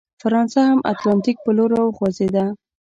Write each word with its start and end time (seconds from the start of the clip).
فرانسه 0.21 0.59
هم 0.69 0.77
اتلانتیک 0.91 1.37
په 1.45 1.51
لور 1.57 1.69
راوخوځېده. 1.77 2.45